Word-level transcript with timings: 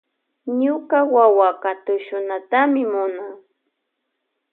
Ñuka 0.61 0.97
wawaka 1.13 1.69
tushunatami 1.85 2.81
munan. 2.91 3.33